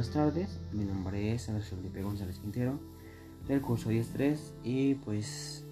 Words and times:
buenas 0.00 0.14
tardes. 0.14 0.60
Mi 0.72 0.86
nombre 0.86 1.34
es 1.34 1.46
Andrés 1.50 1.68
Felipe 1.68 2.02
González 2.02 2.38
Quintero 2.38 2.80
del 3.46 3.60
curso 3.60 3.90
10.3 3.90 4.38
y 4.64 4.94
pues 4.94 5.66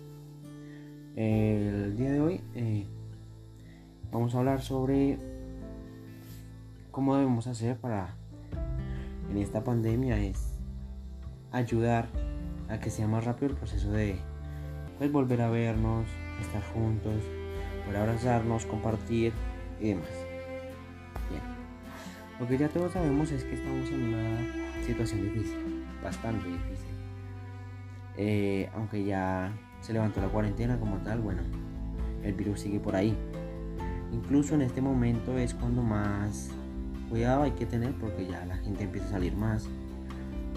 el 1.16 1.96
día 1.96 2.12
de 2.12 2.20
hoy 2.20 2.40
eh, 2.54 2.86
vamos 4.12 4.34
a 4.34 4.40
hablar 4.40 4.60
sobre 4.60 5.18
cómo 6.90 7.16
debemos 7.16 7.46
hacer 7.46 7.78
para 7.78 8.16
en 9.30 9.38
esta 9.38 9.64
pandemia 9.64 10.22
es 10.22 10.52
ayudar 11.50 12.10
a 12.68 12.80
que 12.80 12.90
sea 12.90 13.08
más 13.08 13.24
rápido 13.24 13.52
el 13.52 13.56
proceso 13.56 13.90
de 13.92 14.18
pues 14.98 15.10
volver 15.10 15.40
a 15.40 15.48
vernos, 15.48 16.06
estar 16.42 16.62
juntos, 16.74 17.24
poder 17.86 18.02
abrazarnos, 18.02 18.66
compartir 18.66 19.32
y 19.80 19.88
demás. 19.88 20.27
Lo 22.38 22.46
que 22.46 22.56
ya 22.56 22.68
todos 22.68 22.92
sabemos 22.92 23.32
es 23.32 23.42
que 23.42 23.54
estamos 23.54 23.90
en 23.90 24.14
una 24.14 24.38
situación 24.86 25.22
difícil, 25.22 25.84
bastante 26.02 26.46
difícil. 26.46 26.86
Eh, 28.16 28.70
aunque 28.74 29.04
ya 29.04 29.52
se 29.80 29.92
levantó 29.92 30.20
la 30.20 30.28
cuarentena 30.28 30.78
como 30.78 30.98
tal, 30.98 31.20
bueno, 31.20 31.42
el 32.22 32.34
virus 32.34 32.60
sigue 32.60 32.78
por 32.78 32.94
ahí. 32.94 33.16
Incluso 34.12 34.54
en 34.54 34.62
este 34.62 34.80
momento 34.80 35.36
es 35.36 35.52
cuando 35.52 35.82
más 35.82 36.50
cuidado 37.08 37.42
hay 37.42 37.52
que 37.52 37.66
tener 37.66 37.92
porque 37.94 38.26
ya 38.26 38.44
la 38.46 38.56
gente 38.58 38.84
empieza 38.84 39.08
a 39.08 39.10
salir 39.12 39.34
más. 39.34 39.68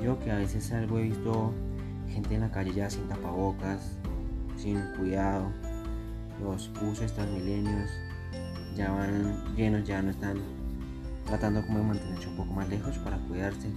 Yo 0.04 0.20
que 0.20 0.32
a 0.32 0.38
veces 0.38 0.66
salgo 0.66 1.00
he 1.00 1.04
visto 1.04 1.52
gente 2.10 2.36
en 2.36 2.42
la 2.42 2.52
calle 2.52 2.74
ya 2.74 2.92
sin 2.92 3.08
tapabocas, 3.08 3.98
sin 4.56 4.80
cuidado. 4.98 5.52
Los 6.42 6.72
buses 6.74 7.14
milenios 7.34 7.90
ya 8.76 8.92
van 8.92 9.56
llenos, 9.56 9.84
ya 9.88 10.02
no 10.02 10.12
están 10.12 10.38
tratando 11.26 11.66
como 11.66 11.80
de 11.80 11.86
mantenerse 11.86 12.28
un 12.30 12.36
poco 12.36 12.54
más 12.54 12.70
lejos 12.70 12.98
para 13.00 13.18
cuidarse. 13.18 13.70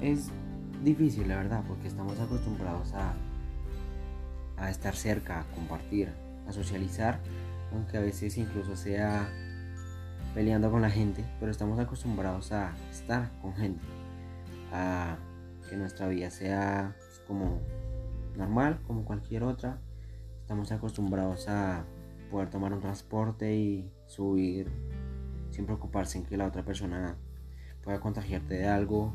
Es 0.00 0.30
difícil, 0.82 1.28
la 1.28 1.36
verdad, 1.36 1.62
porque 1.66 1.88
estamos 1.88 2.18
acostumbrados 2.18 2.92
a, 2.94 3.14
a 4.56 4.70
estar 4.70 4.94
cerca, 4.94 5.40
a 5.40 5.44
compartir, 5.54 6.12
a 6.48 6.52
socializar, 6.52 7.20
aunque 7.72 7.96
a 7.96 8.00
veces 8.00 8.36
incluso 8.36 8.76
sea 8.76 9.28
peleando 10.34 10.70
con 10.70 10.82
la 10.82 10.90
gente, 10.90 11.24
pero 11.38 11.50
estamos 11.50 11.78
acostumbrados 11.78 12.52
a 12.52 12.74
estar 12.90 13.30
con 13.40 13.54
gente, 13.54 13.84
a 14.72 15.16
que 15.68 15.76
nuestra 15.76 16.08
vida 16.08 16.30
sea 16.30 16.96
como 17.26 17.60
normal, 18.36 18.80
como 18.86 19.04
cualquier 19.04 19.42
otra. 19.42 19.78
Estamos 20.40 20.72
acostumbrados 20.72 21.48
a 21.48 21.84
poder 22.30 22.50
tomar 22.50 22.72
un 22.72 22.80
transporte 22.80 23.54
y 23.54 23.92
subir 24.06 24.70
sin 25.52 25.66
preocuparse 25.66 26.18
en 26.18 26.24
que 26.24 26.36
la 26.36 26.46
otra 26.46 26.64
persona 26.64 27.16
pueda 27.84 28.00
contagiarte 28.00 28.54
de 28.54 28.68
algo. 28.68 29.14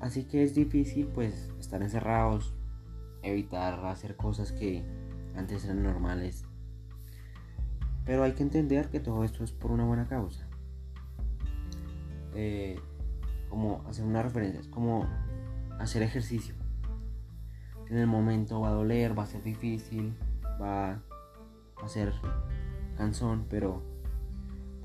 Así 0.00 0.24
que 0.24 0.42
es 0.42 0.54
difícil 0.54 1.06
pues 1.08 1.52
estar 1.60 1.82
encerrados, 1.82 2.54
evitar 3.22 3.84
hacer 3.86 4.16
cosas 4.16 4.50
que 4.52 4.84
antes 5.36 5.64
eran 5.64 5.82
normales. 5.82 6.44
Pero 8.04 8.22
hay 8.22 8.32
que 8.32 8.42
entender 8.42 8.90
que 8.90 9.00
todo 9.00 9.24
esto 9.24 9.44
es 9.44 9.52
por 9.52 9.70
una 9.70 9.84
buena 9.84 10.06
causa. 10.06 10.46
Eh, 12.34 12.78
como 13.48 13.84
hacer 13.86 14.04
una 14.04 14.22
referencia, 14.22 14.60
es 14.60 14.68
como 14.68 15.06
hacer 15.78 16.02
ejercicio. 16.02 16.54
En 17.88 17.98
el 17.98 18.06
momento 18.06 18.60
va 18.60 18.68
a 18.68 18.72
doler, 18.72 19.16
va 19.18 19.22
a 19.24 19.26
ser 19.26 19.42
difícil, 19.42 20.16
va 20.60 21.02
a 21.82 21.88
ser 21.88 22.12
cansón, 22.96 23.46
pero 23.48 23.93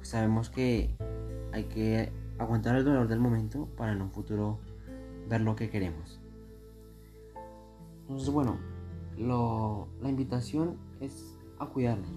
sabemos 0.02 0.50
que 0.50 0.96
hay 1.52 1.66
que 1.66 2.12
aguantar 2.38 2.76
el 2.76 2.86
dolor 2.86 3.08
del 3.08 3.20
momento 3.20 3.68
para 3.78 3.92
en 3.92 4.02
un 4.02 4.12
futuro 4.12 4.60
ver 5.28 5.42
lo 5.42 5.56
que 5.56 5.70
queremos. 5.70 6.20
Entonces, 8.02 8.30
bueno, 8.30 8.58
la 9.18 10.10
invitación 10.10 10.78
es 11.00 11.38
a 11.60 11.68
cuidarnos, 11.68 12.10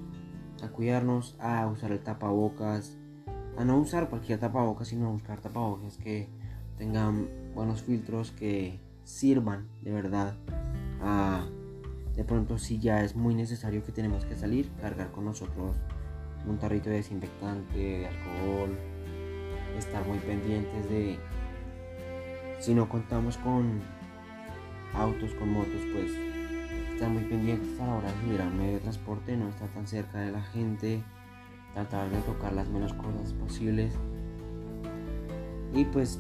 a 0.62 0.68
cuidarnos, 0.68 1.36
a 1.38 1.66
usar 1.66 1.92
el 1.92 2.00
tapabocas, 2.00 2.96
a 3.58 3.64
no 3.64 3.78
usar 3.78 4.08
cualquier 4.08 4.38
tapabocas, 4.38 4.88
sino 4.88 5.08
a 5.08 5.10
buscar 5.10 5.40
tapabocas 5.40 5.98
que 5.98 6.28
tengan 6.78 7.28
buenos 7.54 7.82
filtros, 7.82 8.30
que 8.30 8.80
sirvan 9.04 9.68
de 9.82 9.92
verdad 9.92 10.34
de 12.14 12.24
pronto 12.24 12.58
si 12.58 12.78
ya 12.78 13.02
es 13.02 13.16
muy 13.16 13.34
necesario 13.34 13.82
que 13.82 13.90
tenemos 13.90 14.24
que 14.24 14.36
salir, 14.36 14.70
cargar 14.80 15.10
con 15.12 15.24
nosotros 15.24 15.76
un 16.47 16.58
tarrito 16.58 16.91
de 16.91 16.97
desinfectante, 16.97 17.78
de 17.78 18.06
alcohol, 18.06 18.70
estar 19.78 20.06
muy 20.06 20.19
pendientes 20.19 20.88
de 20.88 21.19
si 22.58 22.75
no 22.75 22.88
contamos 22.88 23.36
con 23.38 23.80
autos, 24.94 25.34
con 25.34 25.52
motos, 25.52 25.81
pues 25.92 26.12
estar 26.92 27.08
muy 27.08 27.25
pendientes 27.25 27.81
a 27.81 27.86
la 27.86 27.94
hora 27.94 28.12
de 28.12 28.20
subir 28.20 28.42
a 28.42 28.48
medio 28.50 28.75
de 28.75 28.81
transporte, 28.81 29.36
no 29.36 29.48
estar 29.48 29.69
tan 29.70 29.86
cerca 29.86 30.20
de 30.20 30.32
la 30.32 30.42
gente, 30.42 31.02
tratar 31.75 32.10
de 32.10 32.19
tocar 32.20 32.52
las 32.52 32.69
menos 32.69 32.92
cosas 32.94 33.32
posibles. 33.32 33.94
Y 35.75 35.84
pues 35.86 36.19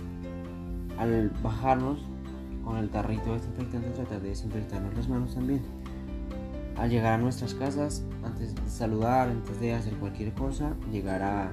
al 0.98 1.30
bajarnos 1.42 2.00
con 2.64 2.78
el 2.78 2.88
tarrito 2.90 3.26
de 3.26 3.38
desinfectante 3.38 3.90
tratar 3.90 4.20
de 4.20 4.28
desinfectarnos 4.30 4.94
las 4.94 5.08
manos 5.08 5.34
también 5.34 5.81
al 6.76 6.90
llegar 6.90 7.14
a 7.14 7.18
nuestras 7.18 7.54
casas, 7.54 8.04
antes 8.24 8.54
de 8.54 8.68
saludar, 8.68 9.28
antes 9.28 9.60
de 9.60 9.74
hacer 9.74 9.94
cualquier 9.94 10.32
cosa, 10.32 10.74
llegar 10.90 11.22
a 11.22 11.52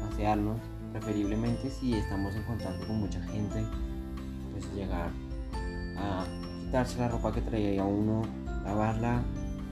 pasearnos, 0.00 0.60
preferiblemente 0.92 1.70
si 1.70 1.94
estamos 1.94 2.34
en 2.34 2.42
contacto 2.44 2.86
con 2.86 3.00
mucha 3.00 3.22
gente, 3.24 3.64
pues 4.52 4.72
llegar 4.74 5.10
a 5.98 6.24
quitarse 6.64 6.98
la 6.98 7.08
ropa 7.08 7.32
que 7.32 7.40
traía 7.40 7.84
uno, 7.84 8.22
lavarla 8.64 9.22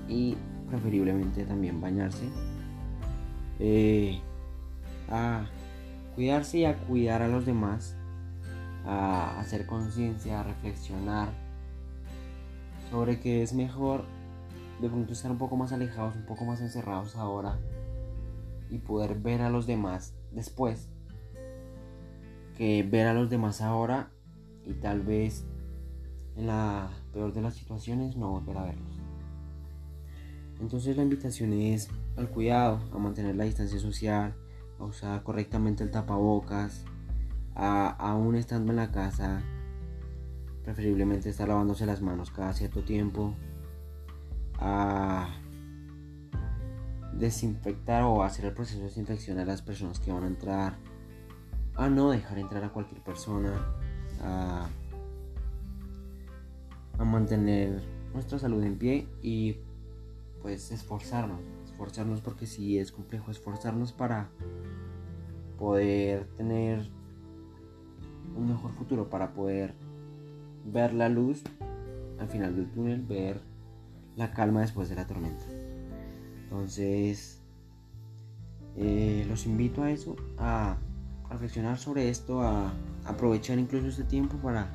y 0.08 0.36
preferiblemente 0.68 1.44
también 1.44 1.80
bañarse. 1.80 2.28
Eh, 3.58 4.20
a 5.10 5.46
cuidarse 6.14 6.58
y 6.58 6.64
a 6.64 6.76
cuidar 6.76 7.22
a 7.22 7.28
los 7.28 7.46
demás, 7.46 7.96
a 8.86 9.38
hacer 9.40 9.66
conciencia, 9.66 10.40
a 10.40 10.42
reflexionar 10.44 11.28
sobre 12.90 13.18
que 13.20 13.42
es 13.42 13.52
mejor 13.52 14.04
de 14.80 14.88
pronto 14.88 15.12
estar 15.12 15.30
un 15.30 15.38
poco 15.38 15.56
más 15.56 15.72
alejados, 15.72 16.16
un 16.16 16.26
poco 16.26 16.44
más 16.44 16.60
encerrados 16.60 17.16
ahora 17.16 17.58
y 18.70 18.78
poder 18.78 19.16
ver 19.16 19.42
a 19.42 19.50
los 19.50 19.66
demás 19.66 20.14
después 20.32 20.88
que 22.56 22.82
ver 22.82 23.06
a 23.06 23.14
los 23.14 23.30
demás 23.30 23.60
ahora 23.60 24.10
y 24.64 24.74
tal 24.74 25.02
vez 25.02 25.44
en 26.36 26.46
la 26.46 26.90
peor 27.12 27.32
de 27.32 27.42
las 27.42 27.54
situaciones 27.54 28.16
no 28.16 28.30
volver 28.30 28.56
a 28.56 28.64
verlos. 28.64 29.00
Entonces 30.60 30.96
la 30.96 31.02
invitación 31.02 31.52
es 31.52 31.88
al 32.16 32.30
cuidado, 32.30 32.80
a 32.92 32.98
mantener 32.98 33.34
la 33.36 33.44
distancia 33.44 33.78
social, 33.78 34.34
a 34.78 34.84
usar 34.84 35.22
correctamente 35.22 35.82
el 35.82 35.90
tapabocas, 35.90 36.84
a 37.54 37.88
aún 37.88 38.36
estando 38.36 38.72
en 38.72 38.76
la 38.76 38.90
casa, 38.90 39.42
preferiblemente 40.62 41.28
estar 41.28 41.48
lavándose 41.48 41.86
las 41.86 42.02
manos 42.02 42.30
cada 42.30 42.52
cierto 42.52 42.82
tiempo, 42.84 43.34
a 44.58 45.28
desinfectar 47.12 48.02
o 48.02 48.22
hacer 48.22 48.46
el 48.46 48.52
proceso 48.52 48.78
de 48.80 48.86
desinfección 48.86 49.38
a 49.38 49.44
las 49.44 49.62
personas 49.62 49.98
que 50.00 50.12
van 50.12 50.24
a 50.24 50.26
entrar, 50.26 50.76
a 51.76 51.88
no 51.88 52.10
dejar 52.10 52.38
entrar 52.38 52.64
a 52.64 52.70
cualquier 52.70 53.00
persona, 53.02 53.52
a, 54.20 54.68
mantener 57.04 57.82
nuestra 58.14 58.38
salud 58.38 58.62
en 58.62 58.78
pie 58.78 59.06
y 59.22 59.56
pues 60.40 60.70
esforzarnos, 60.70 61.40
esforzarnos 61.64 62.20
porque 62.20 62.46
si 62.46 62.78
es 62.78 62.92
complejo 62.92 63.30
esforzarnos 63.30 63.92
para 63.92 64.30
poder 65.58 66.26
tener 66.36 66.88
un 68.36 68.48
mejor 68.48 68.72
futuro, 68.72 69.10
para 69.10 69.32
poder 69.34 69.74
ver 70.64 70.94
la 70.94 71.08
luz 71.08 71.42
al 72.18 72.28
final 72.28 72.56
del 72.56 72.70
túnel, 72.70 73.02
ver 73.02 73.40
la 74.16 74.32
calma 74.32 74.60
después 74.60 74.88
de 74.88 74.96
la 74.96 75.06
tormenta. 75.06 75.44
Entonces, 76.44 77.40
eh, 78.76 79.24
los 79.28 79.46
invito 79.46 79.82
a 79.82 79.90
eso, 79.90 80.16
a 80.38 80.76
reflexionar 81.30 81.78
sobre 81.78 82.08
esto, 82.08 82.42
a 82.42 82.72
aprovechar 83.04 83.58
incluso 83.58 83.88
este 83.88 84.04
tiempo 84.04 84.36
para 84.38 84.68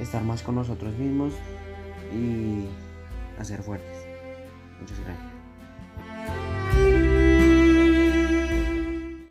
estar 0.00 0.22
más 0.22 0.42
con 0.42 0.54
nosotros 0.54 0.96
mismos 0.96 1.34
y 2.14 2.66
a 3.38 3.44
ser 3.44 3.62
fuertes. 3.62 4.06
Muchas 4.80 4.98
gracias. 5.00 5.39